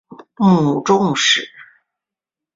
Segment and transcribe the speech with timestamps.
[0.33, 1.47] 母仲氏。